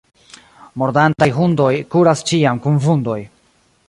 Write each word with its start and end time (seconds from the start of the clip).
Mordantaj 0.83 1.27
hundoj 1.35 1.69
kuras 1.97 2.23
ĉiam 2.31 2.63
kun 2.65 2.81
vundoj. 2.87 3.19